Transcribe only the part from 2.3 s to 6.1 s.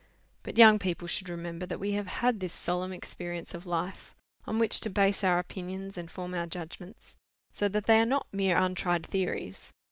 this solemn experience of life, on which to base our opinions and